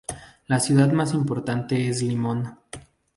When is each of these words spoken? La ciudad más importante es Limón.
La 0.47 0.59
ciudad 0.59 0.91
más 0.93 1.13
importante 1.13 1.87
es 1.87 2.01
Limón. 2.01 2.57